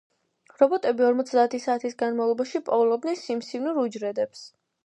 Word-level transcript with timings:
რობოტები 0.61 1.05
ორმოცი 1.07 1.43
საათის 1.65 1.97
განმავლობაში 2.01 2.63
პოულობდნენ 2.71 3.23
სიმსივნურ 3.23 3.83
უჯრედებს. 3.87 4.47